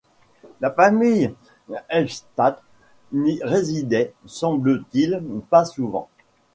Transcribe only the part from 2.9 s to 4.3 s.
n’y résidait